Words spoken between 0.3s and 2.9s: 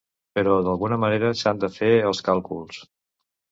Però d’alguna manera s’han de fer els càlculs.